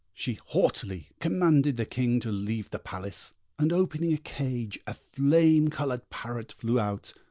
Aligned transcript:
She 0.15 0.39
haughtily 0.47 1.09
commanded 1.19 1.77
the 1.77 1.85
King 1.85 2.19
to 2.21 2.31
leave 2.31 2.71
the 2.71 2.79
palace, 2.79 3.33
and 3.59 3.71
opening 3.71 4.11
a 4.13 4.17
cage, 4.17 4.79
a 4.87 4.95
flame 4.95 5.67
coloured 5.67 6.09
parrot 6.09 6.51
flew 6.51 6.79
out. 6.79 7.13